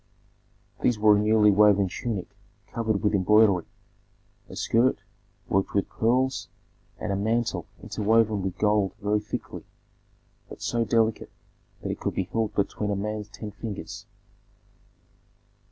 These 0.81 0.97
were 0.97 1.15
a 1.15 1.19
newly 1.19 1.51
woven 1.51 1.87
tunic 1.87 2.35
covered 2.73 3.03
with 3.03 3.13
embroidery, 3.13 3.65
a 4.49 4.55
skirt 4.55 5.03
worked 5.47 5.75
with 5.75 5.89
pearls, 5.89 6.49
and 6.99 7.11
a 7.11 7.15
mantle 7.15 7.67
interwoven 7.83 8.41
with 8.41 8.57
gold 8.57 8.95
very 8.99 9.19
thickly, 9.19 9.63
but 10.49 10.59
so 10.59 10.83
delicate 10.83 11.29
that 11.83 11.91
it 11.91 11.99
could 11.99 12.15
be 12.15 12.23
held 12.23 12.55
between 12.55 12.89
a 12.89 12.95
man's 12.95 13.29
ten 13.29 13.51
fingers. 13.51 14.07